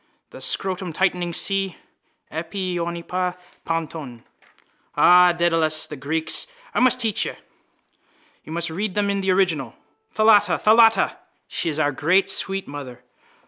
[0.31, 1.77] The scrotumtightening sea.
[2.31, 4.23] Epi oinopa ponton.
[4.97, 6.47] Ah, Dedalus, the Greeks!
[6.73, 7.35] I must teach you.
[8.43, 9.75] You must read them in the original.
[10.15, 10.57] Thalatta!
[10.57, 11.17] Thalatta!
[11.47, 13.03] She is our great sweet mother.